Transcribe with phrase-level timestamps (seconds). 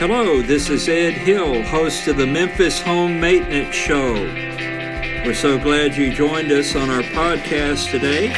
[0.00, 4.14] Hello, this is Ed Hill, host of the Memphis Home Maintenance Show.
[5.26, 8.28] We're so glad you joined us on our podcast today.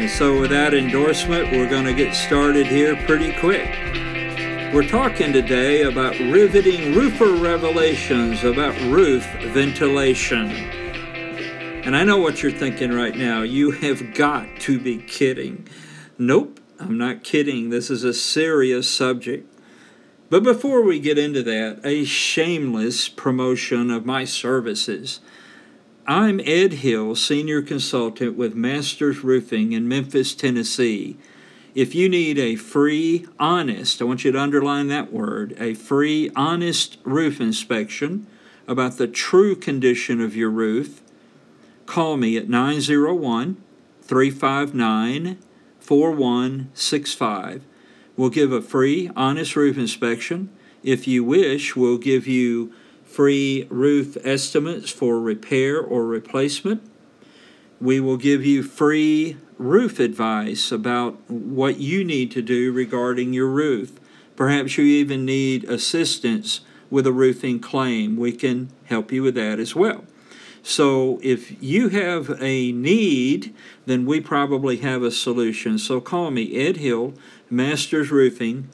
[0.00, 3.85] And so, with that endorsement, we're going to get started here pretty quick.
[4.76, 10.50] We're talking today about riveting roofer revelations about roof ventilation.
[10.50, 13.40] And I know what you're thinking right now.
[13.40, 15.66] You have got to be kidding.
[16.18, 17.70] Nope, I'm not kidding.
[17.70, 19.50] This is a serious subject.
[20.28, 25.20] But before we get into that, a shameless promotion of my services.
[26.06, 31.16] I'm Ed Hill, Senior Consultant with Masters Roofing in Memphis, Tennessee.
[31.76, 36.30] If you need a free, honest, I want you to underline that word, a free,
[36.34, 38.26] honest roof inspection
[38.66, 41.02] about the true condition of your roof,
[41.84, 43.62] call me at 901
[44.00, 45.38] 359
[45.78, 47.62] 4165.
[48.16, 50.48] We'll give a free, honest roof inspection.
[50.82, 52.72] If you wish, we'll give you
[53.04, 56.90] free roof estimates for repair or replacement.
[57.80, 63.48] We will give you free roof advice about what you need to do regarding your
[63.48, 63.92] roof.
[64.34, 66.60] Perhaps you even need assistance
[66.90, 68.16] with a roofing claim.
[68.16, 70.04] We can help you with that as well.
[70.62, 73.54] So if you have a need,
[73.86, 75.78] then we probably have a solution.
[75.78, 77.14] So call me, Ed Hill,
[77.48, 78.68] Masters Roofing,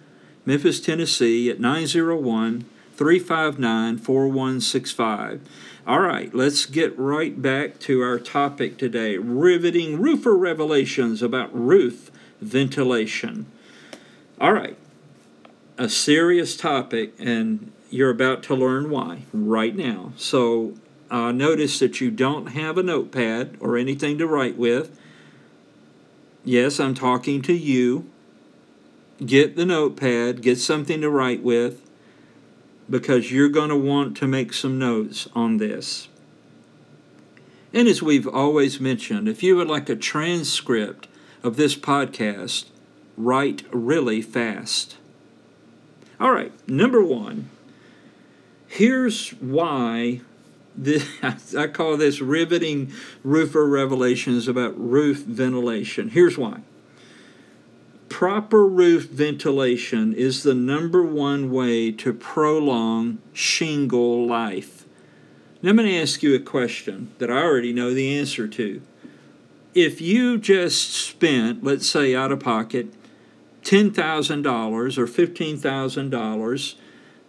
[0.47, 2.65] Memphis, Tennessee, at 901
[2.97, 5.41] 359 4165.
[5.85, 12.09] All right, let's get right back to our topic today riveting roofer revelations about roof
[12.41, 13.47] ventilation.
[14.41, 14.77] All right,
[15.77, 20.13] a serious topic, and you're about to learn why right now.
[20.17, 20.75] So,
[21.11, 24.97] uh, notice that you don't have a notepad or anything to write with.
[26.45, 28.09] Yes, I'm talking to you.
[29.27, 31.83] Get the notepad, get something to write with
[32.89, 36.09] because you're going to want to make some notes on this.
[37.73, 41.09] And as we've always mentioned, if you would like a transcript
[41.43, 42.67] of this podcast,
[43.17, 44.97] write really fast.
[46.21, 47.49] All right, number one,
[48.69, 50.21] here's why
[50.77, 51.07] this,
[51.55, 52.93] I call this riveting
[53.25, 56.11] roofer revelations about roof ventilation.
[56.11, 56.61] Here's why
[58.13, 64.85] proper roof ventilation is the number one way to prolong shingle life.
[65.63, 68.83] Now, I'm going to ask you a question that I already know the answer to.
[69.75, 72.93] If you just spent, let's say out of pocket,
[73.63, 76.75] $10,000 or $15,000,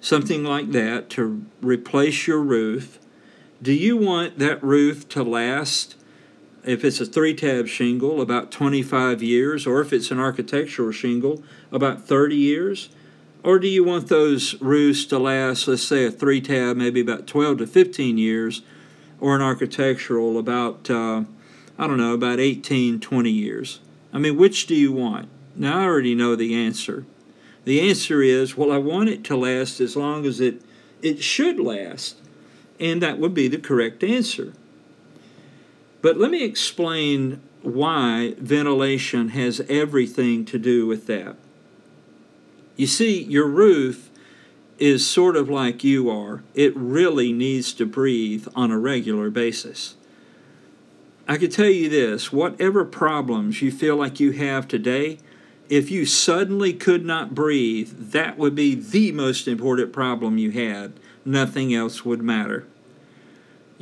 [0.01, 2.99] something like that, to replace your roof,
[3.61, 5.95] do you want that roof to last
[6.65, 11.43] if it's a three tab shingle, about 25 years, or if it's an architectural shingle,
[11.71, 12.89] about 30 years?
[13.43, 17.27] Or do you want those roofs to last, let's say a three tab, maybe about
[17.27, 18.61] 12 to 15 years,
[19.19, 21.23] or an architectural about, uh,
[21.77, 23.79] I don't know, about 18, 20 years?
[24.13, 25.27] I mean, which do you want?
[25.55, 27.05] Now, I already know the answer.
[27.65, 30.61] The answer is, well, I want it to last as long as it,
[31.01, 32.17] it should last.
[32.79, 34.53] And that would be the correct answer.
[36.03, 41.37] But let me explain why ventilation has everything to do with that.
[42.75, 44.11] You see, your roof
[44.77, 49.95] is sort of like you are, it really needs to breathe on a regular basis.
[51.25, 55.19] I can tell you this whatever problems you feel like you have today,
[55.69, 60.99] if you suddenly could not breathe, that would be the most important problem you had.
[61.23, 62.67] Nothing else would matter.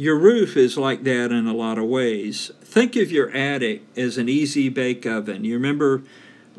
[0.02, 2.50] Your roof is like that in a lot of ways.
[2.64, 5.46] Think of your attic as an easy bake oven.
[5.46, 6.02] You remember,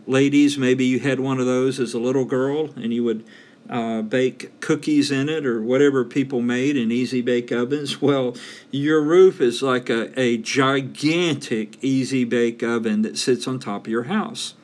[0.07, 3.25] ladies, maybe you had one of those as a little girl and you would
[3.69, 8.01] uh, bake cookies in it or whatever people made in easy bake ovens.
[8.01, 8.37] Well,
[8.71, 13.91] your roof is like a, a gigantic easy bake oven that sits on top of
[13.91, 14.55] your house.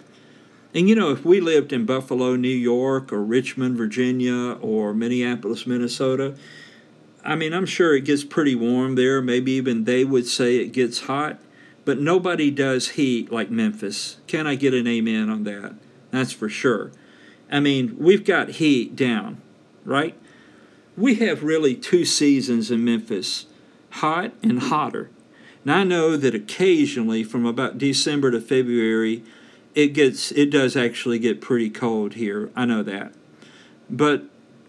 [0.73, 5.67] And you know, if we lived in Buffalo, New York, or Richmond, Virginia, or Minneapolis,
[5.67, 6.37] Minnesota,
[7.25, 9.21] I mean, I'm sure it gets pretty warm there.
[9.21, 11.39] Maybe even they would say it gets hot,
[11.85, 14.17] but nobody does heat like Memphis.
[14.27, 15.75] Can I get an amen on that?
[16.11, 16.91] That's for sure.
[17.51, 19.41] I mean, we've got heat down,
[19.85, 20.15] right?
[20.97, 23.47] We have really two seasons in Memphis
[23.91, 25.11] hot and hotter.
[25.65, 29.25] Now I know that occasionally from about December to February
[29.75, 32.51] it gets it does actually get pretty cold here.
[32.57, 33.13] I know that.
[33.89, 34.25] But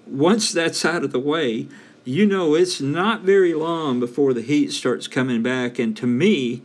[0.06, 1.68] once that's out of the way,
[2.04, 5.80] you know it's not very long before the heat starts coming back.
[5.80, 6.64] And to me,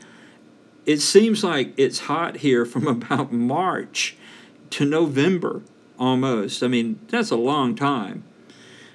[0.87, 4.17] it seems like it's hot here from about March
[4.71, 5.63] to November
[5.99, 6.63] almost.
[6.63, 8.25] I mean, that's a long time.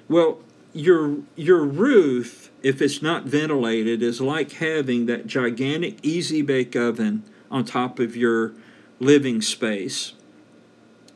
[0.08, 0.40] Well,
[0.72, 7.24] your your roof, if it's not ventilated, is like having that gigantic easy bake oven
[7.50, 8.52] on top of your
[9.00, 10.12] living space.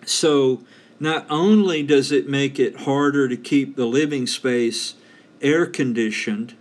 [0.04, 0.62] So
[0.98, 4.94] not only does it make it harder to keep the living space
[5.44, 6.56] air conditioned,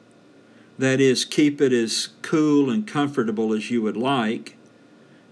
[0.77, 4.57] that is, keep it as cool and comfortable as you would like,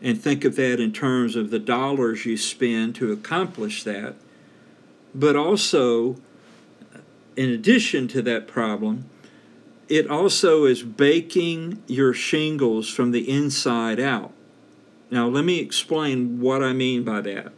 [0.01, 4.15] and think of that in terms of the dollars you spend to accomplish that,
[5.13, 6.15] but also,
[7.35, 9.05] in addition to that problem,
[9.89, 14.31] it also is baking your shingles from the inside out.
[15.11, 17.51] Now, let me explain what I mean by that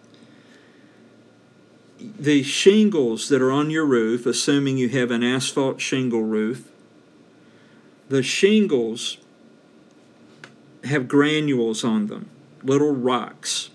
[2.03, 6.69] the shingles that are on your roof, assuming you have an asphalt shingle roof,
[8.09, 9.17] the shingles
[10.83, 12.29] have granules on them,
[12.63, 13.69] little rocks.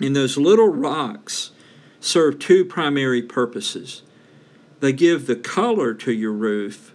[0.00, 1.50] And those little rocks
[2.00, 4.02] serve two primary purposes.
[4.80, 6.92] They give the color to your roof,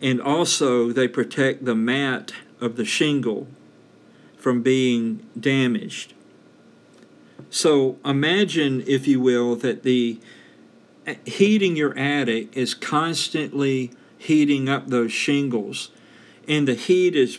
[0.00, 3.46] and also they protect the mat of the shingle
[4.36, 6.14] from being damaged.
[7.50, 10.20] So imagine, if you will, that the
[11.24, 15.90] heating your attic is constantly heating up those shingles,
[16.46, 17.38] and the heat is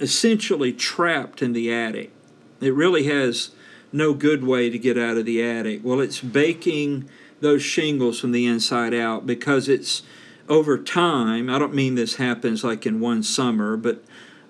[0.00, 2.12] essentially trapped in the attic.
[2.60, 3.50] It really has
[3.92, 5.80] no good way to get out of the attic.
[5.82, 7.08] Well, it's baking
[7.40, 10.02] those shingles from the inside out because it's
[10.48, 11.48] over time.
[11.48, 14.02] I don't mean this happens like in one summer, but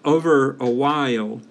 [0.05, 1.43] over a while,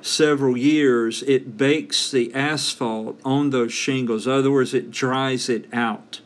[0.00, 4.26] several years, it bakes the asphalt on those shingles.
[4.26, 6.20] In other words, it dries it out.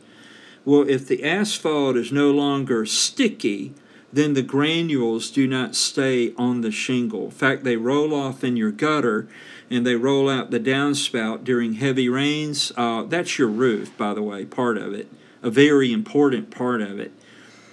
[0.65, 3.73] Well, if the asphalt is no longer sticky,
[4.13, 7.25] then the granules do not stay on the shingle.
[7.25, 9.27] In fact, they roll off in your gutter
[9.69, 12.71] and they roll out the downspout during heavy rains.
[12.77, 15.11] Uh, that's your roof, by the way, part of it,
[15.41, 17.11] a very important part of it.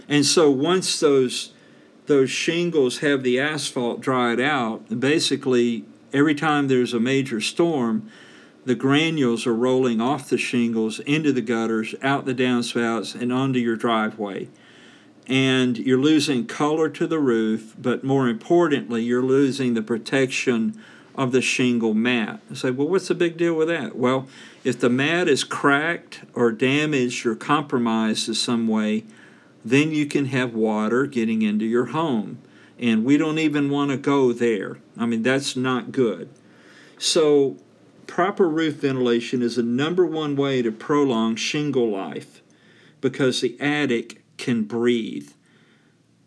[0.09, 1.53] And so once those
[2.07, 8.11] those shingles have the asphalt dried out, basically every time there's a major storm,
[8.65, 13.59] the granules are rolling off the shingles into the gutters, out the downspouts, and onto
[13.59, 14.49] your driveway.
[15.27, 20.79] And you're losing color to the roof, but more importantly, you're losing the protection
[21.15, 22.41] of the shingle mat.
[22.51, 23.97] I say, well, what's the big deal with that?
[23.97, 24.27] Well,
[24.65, 29.05] if the mat is cracked or damaged or compromised in some way,
[29.65, 32.39] then you can have water getting into your home
[32.81, 34.79] and we don't even want to go there.
[34.97, 36.31] I mean, that's not good.
[36.99, 37.59] So,
[38.07, 42.41] proper roof ventilation is the number one way to prolong shingle life
[43.01, 45.31] because the attic can breathe.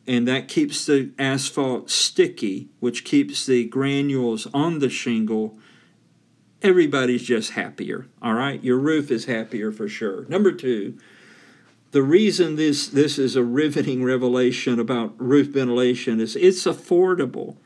[0.06, 5.58] And that keeps the asphalt sticky, which keeps the granules on the shingle.
[6.62, 8.64] Everybody's just happier, all right?
[8.64, 10.26] Your roof is happier for sure.
[10.26, 10.98] Number two,
[11.94, 17.58] the reason this this is a riveting revelation about roof ventilation is it's affordable.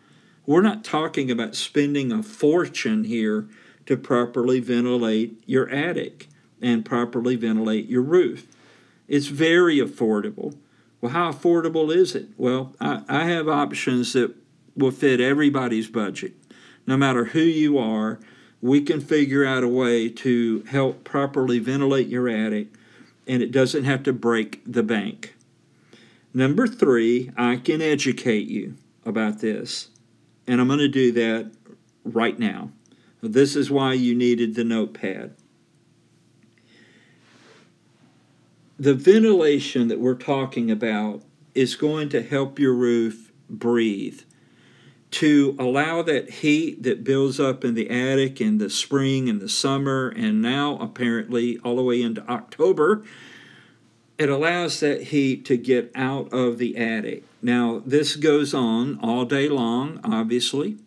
[0.46, 3.48] We're not talking about spending a fortune here
[3.86, 6.28] to properly ventilate your attic
[6.62, 8.48] and properly ventilate your roof.
[9.08, 10.58] It's very affordable.
[11.00, 12.28] Well, how affordable is it?
[12.36, 14.36] Well, I, I have options that
[14.76, 16.34] will fit everybody's budget.
[16.86, 18.20] No matter who you are,
[18.62, 22.68] we can figure out a way to help properly ventilate your attic
[23.28, 25.36] and it doesn't have to break the bank.
[26.34, 29.90] Number three, I can educate you about this,
[30.46, 31.52] and I'm going to do that
[32.04, 32.72] right now.
[33.22, 35.36] This is why you needed the notepad.
[38.80, 41.24] The ventilation that we're talking about
[41.56, 44.22] is going to help your roof breathe
[45.18, 49.50] to allow that heat that builds up in the attic in the spring and the
[49.50, 53.04] summer, and now apparently all the way into October,
[54.20, 57.24] it allows that heat to get out of the attic.
[57.42, 60.78] Now, this goes on all day long, obviously,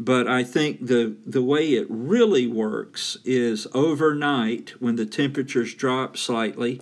[0.00, 6.16] but I think the, the way it really works is overnight when the temperatures drop
[6.16, 6.80] slightly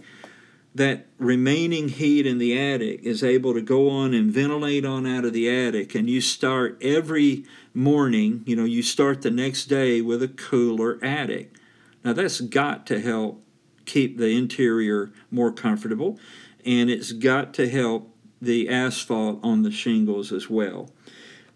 [0.74, 5.24] that remaining heat in the attic is able to go on and ventilate on out
[5.24, 10.00] of the attic and you start every morning you know you start the next day
[10.00, 11.54] with a cooler attic.
[12.04, 13.44] Now that's got to help
[13.84, 16.18] keep the interior more comfortable
[16.64, 20.90] and it's got to help the asphalt on the shingles as well.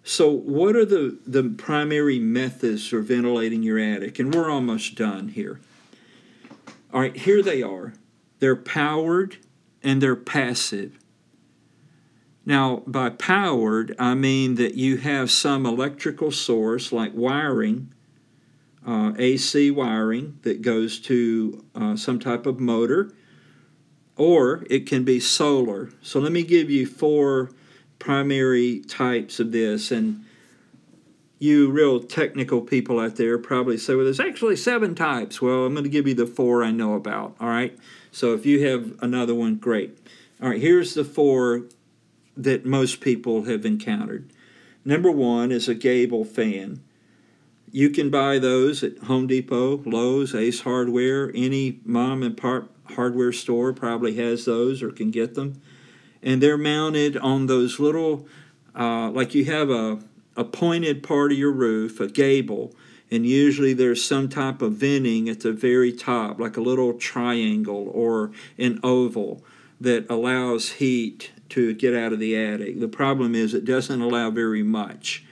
[0.04, 4.20] So what are the, the primary methods for ventilating your attic?
[4.20, 5.58] And we're almost done here.
[6.92, 7.94] All right here they are
[8.38, 9.38] they're powered
[9.82, 10.98] and they're passive.
[12.44, 17.92] Now, by powered, I mean that you have some electrical source like wiring,
[18.86, 23.12] uh, AC wiring that goes to uh, some type of motor,
[24.16, 25.90] or it can be solar.
[26.02, 27.50] So, let me give you four
[27.98, 29.90] primary types of this.
[29.90, 30.24] And
[31.38, 35.42] you real technical people out there probably say, well, there's actually seven types.
[35.42, 37.36] Well, I'm going to give you the four I know about.
[37.40, 37.76] All right.
[38.10, 39.98] So if you have another one, great.
[40.42, 40.60] All right.
[40.60, 41.64] Here's the four
[42.36, 44.30] that most people have encountered.
[44.84, 46.82] Number one is a gable fan.
[47.70, 53.32] You can buy those at Home Depot, Lowe's, Ace Hardware, any mom and pop hardware
[53.32, 55.60] store probably has those or can get them.
[56.22, 58.26] And they're mounted on those little,
[58.78, 59.98] uh, like you have a
[60.36, 62.74] a pointed part of your roof, a gable,
[63.10, 67.90] and usually there's some type of venting at the very top, like a little triangle
[67.92, 69.44] or an oval
[69.80, 72.80] that allows heat to get out of the attic.
[72.80, 75.24] The problem is it doesn't allow very much.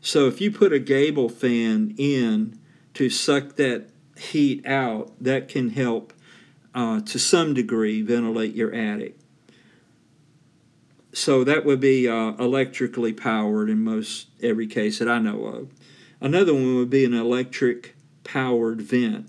[0.00, 2.58] So if you put a gable fan in
[2.94, 6.12] to suck that heat out, that can help
[6.74, 9.18] uh, to some degree ventilate your attic
[11.12, 15.68] so that would be uh, electrically powered in most every case that I know of.
[16.20, 19.28] Another one would be an electric powered vent.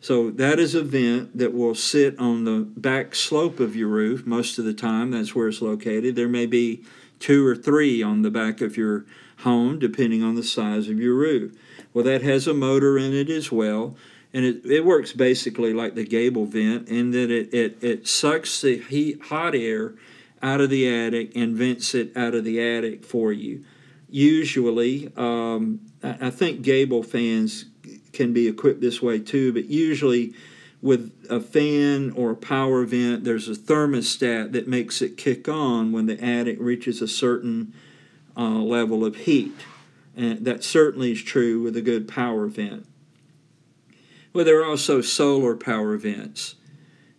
[0.00, 4.26] So that is a vent that will sit on the back slope of your roof
[4.26, 5.10] most of the time.
[5.10, 6.16] That's where it's located.
[6.16, 6.82] There may be
[7.20, 9.04] two or three on the back of your
[9.38, 11.56] home, depending on the size of your roof.
[11.94, 13.96] Well, that has a motor in it as well,
[14.32, 18.60] and it, it works basically like the gable vent in that it, it, it sucks
[18.60, 19.94] the heat, hot air
[20.42, 23.64] out of the attic and vents it out of the attic for you.
[24.08, 27.66] Usually, um, I think gable fans
[28.12, 30.34] can be equipped this way too, but usually
[30.82, 35.92] with a fan or a power vent, there's a thermostat that makes it kick on
[35.92, 37.72] when the attic reaches a certain
[38.36, 39.54] uh, level of heat.
[40.16, 42.86] And that certainly is true with a good power vent.
[44.32, 46.56] Well, there are also solar power vents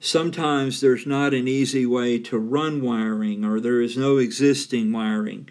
[0.03, 5.49] sometimes there's not an easy way to run wiring or there is no existing wiring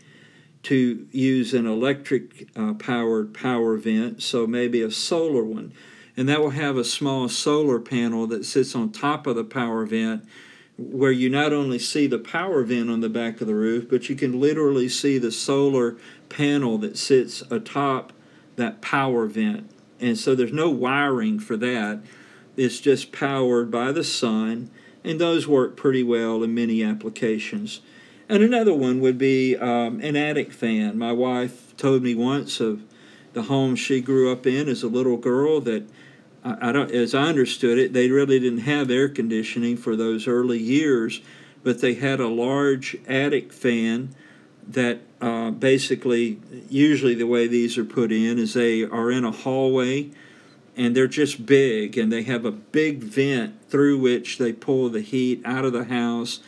[0.62, 5.72] to use an electric uh, powered power vent, so maybe a solar one.
[6.18, 9.86] And that will have a small solar panel that sits on top of the power
[9.86, 10.22] vent
[10.76, 14.10] where you not only see the power vent on the back of the roof, but
[14.10, 15.96] you can literally see the solar
[16.28, 18.12] panel that sits atop
[18.56, 19.70] that power vent.
[19.98, 22.02] And so there's no wiring for that
[22.56, 24.70] it's just powered by the sun,
[25.04, 27.80] and those work pretty well in many applications.
[28.28, 30.98] And another one would be um, an attic fan.
[30.98, 32.82] My wife told me once of
[33.32, 35.88] the home she grew up in as a little girl that
[36.44, 40.26] I, I don't, as I understood it, they really didn't have air conditioning for those
[40.26, 41.20] early years,
[41.62, 44.14] but they had a large attic fan
[44.68, 49.30] that uh, basically, usually the way these are put in is they are in a
[49.30, 50.10] hallway
[50.76, 55.00] and they're just big and they have a big vent through which they pull the
[55.00, 56.40] heat out of the house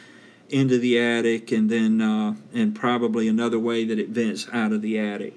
[0.48, 4.82] into the attic and then uh, and probably another way that it vents out of
[4.82, 5.34] the attic.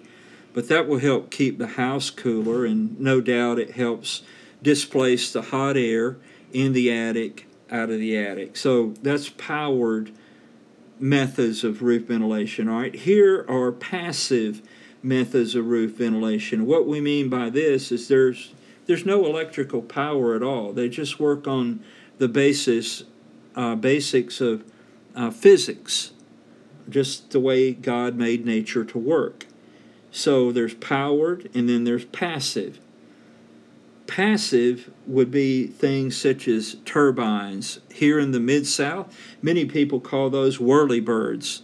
[0.53, 4.23] But that will help keep the house cooler and no doubt it helps
[4.61, 6.17] displace the hot air
[6.51, 8.55] in the attic out of the attic.
[8.57, 10.11] So that's powered
[10.99, 12.67] methods of roof ventilation.
[12.67, 14.61] All right here are passive
[15.03, 16.65] methods of roof ventilation.
[16.65, 18.53] What we mean by this is there's
[18.87, 20.73] there's no electrical power at all.
[20.73, 21.83] They just work on
[22.17, 23.03] the basis,
[23.55, 24.63] uh, basics of
[25.15, 26.11] uh, physics,
[26.89, 29.45] just the way God made nature to work.
[30.09, 32.79] So there's powered and then there's passive.
[34.07, 37.79] Passive would be things such as turbines.
[37.93, 41.61] Here in the Mid South, many people call those whirlybirds.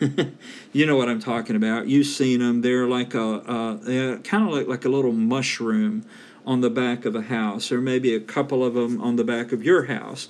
[0.72, 1.86] you know what I'm talking about.
[1.86, 2.62] You've seen them.
[2.62, 6.06] They're like a, a kind of like, like a little mushroom
[6.46, 9.52] on the back of a house, or maybe a couple of them on the back
[9.52, 10.28] of your house.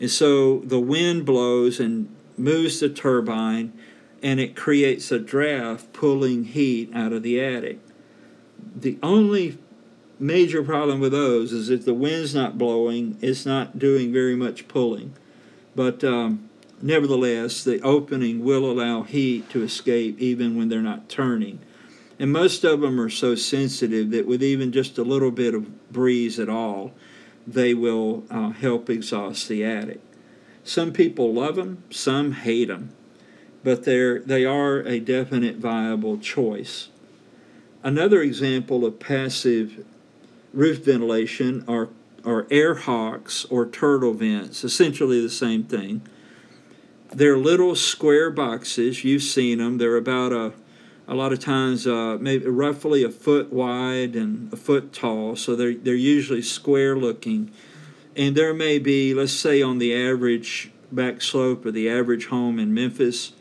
[0.00, 3.72] And so the wind blows and moves the turbine,
[4.22, 7.78] and it creates a draft pulling heat out of the attic.
[8.76, 9.58] The only
[10.18, 14.68] major problem with those is if the wind's not blowing, it's not doing very much
[14.68, 15.14] pulling.
[15.74, 16.48] But um,
[16.82, 21.60] nevertheless, the opening will allow heat to escape even when they're not turning.
[22.18, 25.92] And most of them are so sensitive that with even just a little bit of
[25.92, 26.92] breeze at all,
[27.46, 30.00] they will uh, help exhaust the attic.
[30.64, 32.90] Some people love them, some hate them,
[33.64, 36.88] but they're, they are a definite viable choice.
[37.82, 39.84] Another example of passive
[40.52, 41.88] roof ventilation are,
[42.24, 46.02] are air hawks or turtle vents, essentially the same thing.
[47.10, 49.04] They're little square boxes.
[49.04, 49.78] You've seen them.
[49.78, 50.52] They're about a,
[51.08, 55.34] a lot of times uh, maybe roughly a foot wide and a foot tall.
[55.34, 57.50] So they're they're usually square looking,
[58.14, 62.58] and there may be, let's say, on the average back slope of the average home
[62.58, 63.32] in Memphis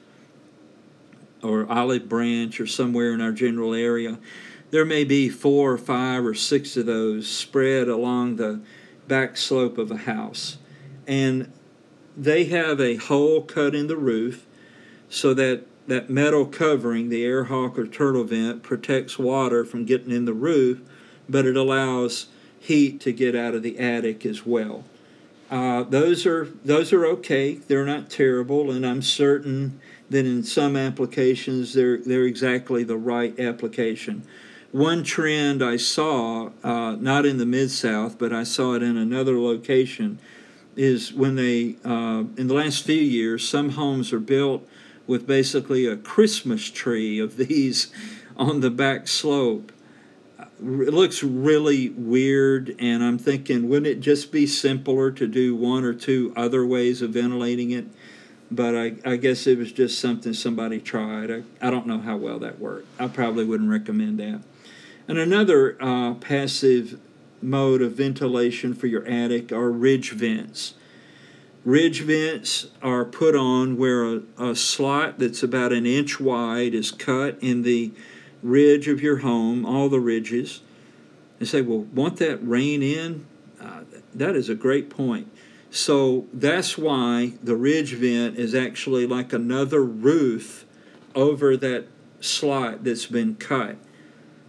[1.44, 4.18] or Olive Branch or somewhere in our general area,
[4.72, 8.60] there may be four or five or six of those spread along the
[9.08, 10.58] back slope of a house.
[11.06, 11.52] And
[12.18, 14.46] they have a hole cut in the roof
[15.10, 20.12] so that that metal covering, the air hawk or turtle vent, protects water from getting
[20.12, 20.82] in the roof,
[21.29, 22.27] but it allows
[22.60, 24.84] heat to get out of the attic as well.
[25.50, 27.56] Uh, those are those are okay.
[27.56, 29.79] They're not terrible, and I'm certain
[30.10, 34.24] that in some applications they're they're exactly the right application.
[34.74, 38.98] One trend I saw, uh, not in the mid South, but I saw it in
[38.98, 40.20] another location,
[40.75, 44.67] is when they uh, in the last few years some homes are built
[45.08, 47.88] with basically a Christmas tree of these
[48.36, 49.72] on the back slope.
[50.40, 55.84] It looks really weird and i'm thinking wouldn't it just be simpler to do one
[55.84, 57.86] or two other ways of ventilating it?
[58.50, 61.32] But i, I guess it was just something somebody tried.
[61.32, 62.88] I, I don't know how well that worked.
[63.00, 64.42] I probably wouldn't recommend that.
[65.08, 67.00] And another uh, passive
[67.42, 70.74] mode of ventilation for your attic are ridge vents
[71.68, 76.92] ridge vents are put on where a, a slot that's about an inch wide is
[76.92, 77.92] cut in the
[78.42, 80.62] ridge of your home, all the ridges,
[81.40, 83.26] and say, well, want that rain in?
[83.60, 83.82] Uh,
[84.16, 85.30] that is a great point.
[85.70, 90.64] So that's why the ridge vent is actually like another roof
[91.16, 91.88] over that
[92.22, 93.76] slot that's been cut.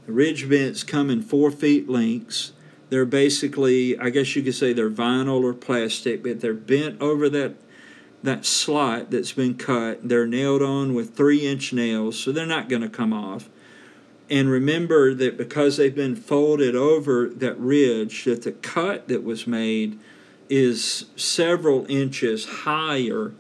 [0.07, 2.53] The ridge vents come in four feet lengths.
[2.91, 7.29] They're basically, I guess you could say they're vinyl or plastic, but they're bent over
[7.29, 7.55] that
[8.23, 10.09] that slot that's been cut.
[10.09, 13.49] They're nailed on with three inch nails, so they're not going to come off.
[14.31, 19.47] And remember that because they've been folded over that ridge, that the cut that was
[19.47, 19.99] made
[20.51, 23.33] is several inches higher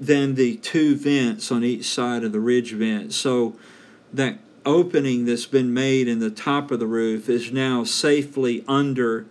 [0.00, 3.12] than the two vents on each side of the ridge vent.
[3.12, 3.56] So
[4.12, 9.24] that opening that's been made in the top of the roof is now safely under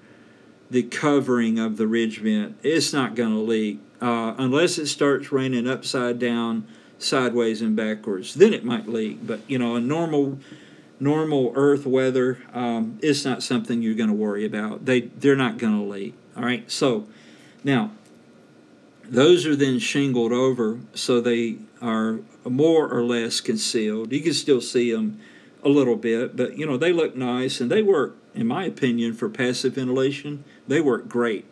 [0.71, 2.57] the covering of the ridge vent.
[2.63, 6.67] It's not going to leak uh, unless it starts raining upside down
[6.97, 8.33] sideways and backwards.
[8.33, 9.25] Then it might leak.
[9.25, 10.39] But you know, a normal
[10.99, 14.85] normal Earth weather, um, it's not something you're going to worry about.
[14.85, 16.15] They they're not going to leak.
[16.35, 16.69] All right.
[16.71, 17.07] So
[17.63, 17.91] now
[19.03, 24.11] those are then shingled over, so they are more or less concealed.
[24.11, 25.19] You can still see them
[25.65, 29.13] a little bit, but you know they look nice and they work, in my opinion,
[29.13, 30.43] for passive ventilation.
[30.67, 31.45] They work great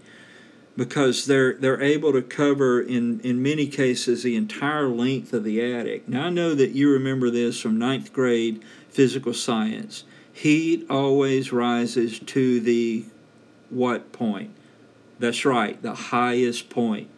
[0.78, 5.60] because they're they're able to cover in in many cases the entire length of the
[5.74, 6.08] attic.
[6.08, 10.04] Now I know that you remember this from ninth grade physical science.
[10.32, 13.06] Heat always rises to the
[13.70, 14.52] what point?
[15.20, 17.10] That's right, the highest point.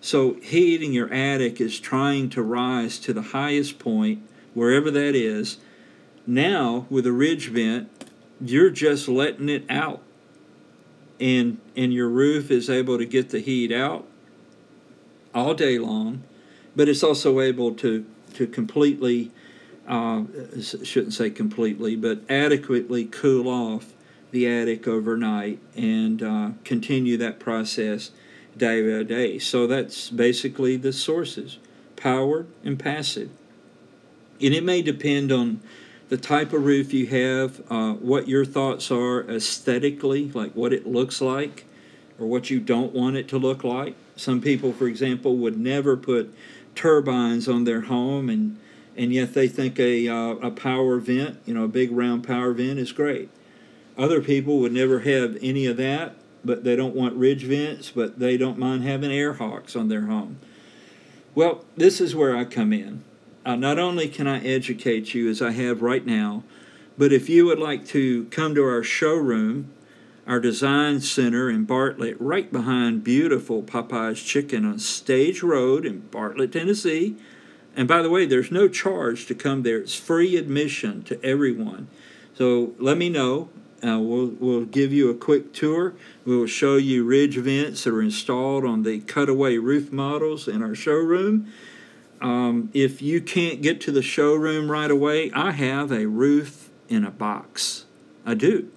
[0.00, 4.22] So heat in your attic is trying to rise to the highest point,
[4.54, 5.58] wherever that is.
[6.26, 7.88] Now with a ridge vent,
[8.40, 10.02] you're just letting it out
[11.20, 14.06] and and your roof is able to get the heat out
[15.34, 16.22] all day long,
[16.74, 19.30] but it's also able to to completely
[19.86, 20.24] uh,
[20.60, 23.92] shouldn't say completely, but adequately cool off
[24.32, 28.10] the attic overnight and uh, continue that process
[28.56, 29.38] day by day.
[29.38, 31.58] So that's basically the sources
[31.94, 33.30] powered and passive.
[34.40, 35.60] And it may depend on
[36.08, 40.86] the type of roof you have, uh, what your thoughts are aesthetically, like what it
[40.86, 41.64] looks like,
[42.18, 43.94] or what you don't want it to look like.
[44.14, 46.32] Some people, for example, would never put
[46.74, 48.58] turbines on their home, and
[48.96, 52.52] and yet they think a uh, a power vent, you know, a big round power
[52.52, 53.28] vent is great.
[53.98, 56.14] Other people would never have any of that,
[56.44, 60.02] but they don't want ridge vents, but they don't mind having air hawks on their
[60.02, 60.38] home.
[61.34, 63.02] Well, this is where I come in
[63.54, 66.42] not only can I educate you as I have right now,
[66.98, 69.70] but if you would like to come to our showroom,
[70.26, 76.52] our design center in Bartlett, right behind beautiful Popeye's Chicken on Stage Road in Bartlett,
[76.52, 77.16] Tennessee.
[77.76, 81.88] And by the way, there's no charge to come there, it's free admission to everyone.
[82.34, 83.50] So let me know.
[83.86, 85.94] Uh, we'll, we'll give you a quick tour.
[86.24, 90.62] We will show you ridge vents that are installed on the cutaway roof models in
[90.62, 91.52] our showroom.
[92.20, 97.04] Um, if you can't get to the showroom right away, I have a roof in
[97.04, 97.84] a box.
[98.24, 98.70] I do.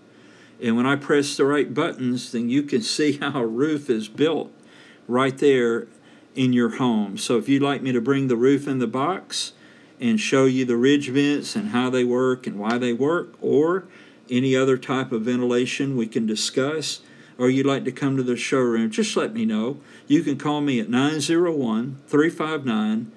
[0.62, 4.08] And when I press the right buttons, then you can see how a roof is
[4.08, 4.52] built
[5.08, 5.88] right there
[6.36, 7.18] in your home.
[7.18, 9.54] So if you'd like me to bring the roof in the box
[10.00, 13.86] and show you the ridge vents and how they work and why they work, or
[14.30, 17.02] any other type of ventilation we can discuss,
[17.38, 19.80] or you'd like to come to the showroom, just let me know.
[20.08, 23.12] You can call me at 901 359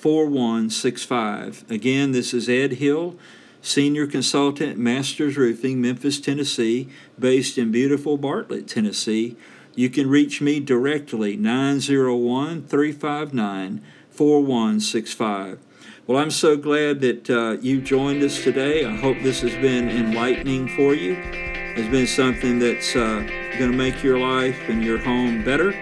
[0.00, 1.70] 4165.
[1.70, 3.16] Again, this is Ed Hill,
[3.60, 9.36] Senior Consultant, Masters Roofing, Memphis, Tennessee, based in beautiful Bartlett, Tennessee.
[9.74, 15.58] You can reach me directly, 901 359 4165.
[16.06, 18.86] Well, I'm so glad that uh, you joined us today.
[18.86, 21.16] I hope this has been enlightening for you.
[21.22, 23.26] It's been something that's uh,
[23.58, 25.72] going to make your life and your home better.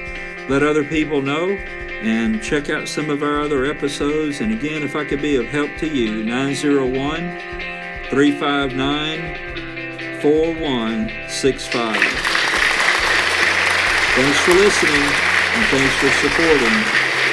[0.49, 4.41] Let other people know and check out some of our other episodes.
[4.41, 7.39] And again, if I could be of help to you, 901
[8.11, 12.28] 359 4165.
[14.19, 16.75] Thanks for listening and thanks for supporting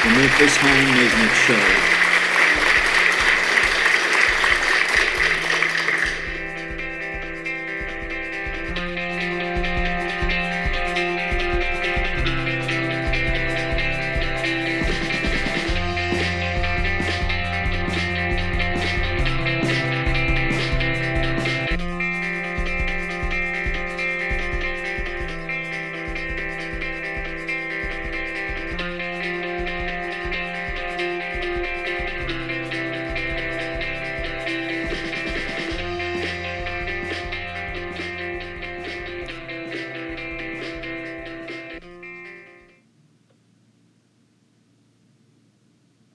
[0.04, 1.95] the Memphis Home Maintenance Show.